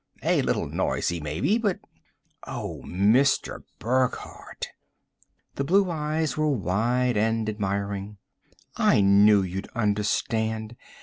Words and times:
A 0.23 0.41
little 0.41 0.67
noisy, 0.67 1.19
maybe, 1.19 1.59
but" 1.59 1.79
"Oh, 2.47 2.81
Mr. 2.87 3.63
Burckhardt!" 3.77 4.69
The 5.53 5.63
blue 5.63 5.91
eyes 5.91 6.35
were 6.35 6.49
wide 6.49 7.17
and 7.17 7.47
admiring. 7.47 8.17
"I 8.75 9.01
knew 9.01 9.43
you'd 9.43 9.67
understand. 9.75 10.75